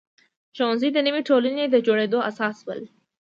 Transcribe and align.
ښوونځي 0.55 0.89
د 0.93 0.97
نوې 1.07 1.21
ټولنې 1.29 1.63
د 1.69 1.75
جوړېدو 1.85 2.19
اساس 2.29 2.55
شول. 2.63 2.79